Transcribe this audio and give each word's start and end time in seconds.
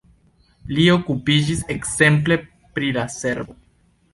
Li 0.77 0.85
okupiĝis 0.93 1.61
ekzemple 1.75 2.39
pri 2.79 2.91
la 2.99 3.05
cerbo. 3.19 3.61